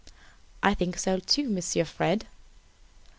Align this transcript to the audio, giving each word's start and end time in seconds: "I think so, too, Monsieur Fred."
"I 0.63 0.73
think 0.73 0.97
so, 0.97 1.19
too, 1.19 1.47
Monsieur 1.47 1.85
Fred." 1.85 2.25